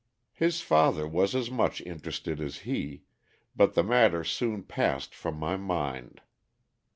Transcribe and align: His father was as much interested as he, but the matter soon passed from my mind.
His 0.33 0.61
father 0.61 1.07
was 1.07 1.35
as 1.35 1.51
much 1.51 1.79
interested 1.79 2.41
as 2.41 2.61
he, 2.65 3.03
but 3.55 3.75
the 3.75 3.83
matter 3.83 4.23
soon 4.23 4.63
passed 4.63 5.13
from 5.13 5.35
my 5.37 5.57
mind. 5.57 6.21